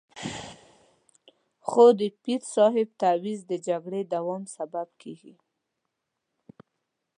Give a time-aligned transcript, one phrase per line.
[1.67, 5.33] خو د پیر صاحب تعویض د جګړې دوام سبب کېږي.